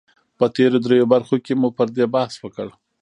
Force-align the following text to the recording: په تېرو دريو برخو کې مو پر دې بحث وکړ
په 0.37 0.45
تېرو 0.55 0.77
دريو 0.85 1.05
برخو 1.13 1.35
کې 1.45 1.53
مو 1.59 1.69
پر 1.77 1.87
دې 1.95 2.05
بحث 2.13 2.35
وکړ 2.39 2.67